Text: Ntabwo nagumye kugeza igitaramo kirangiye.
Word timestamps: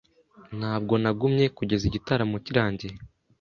Ntabwo 0.59 0.93
nagumye 1.01 1.45
kugeza 1.57 1.83
igitaramo 1.89 2.35
kirangiye. 2.45 2.95